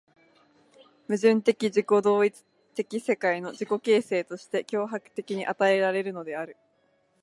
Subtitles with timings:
[1.07, 6.57] 矛盾的自己同一的世界の自己形成として強迫的に与えられるのである。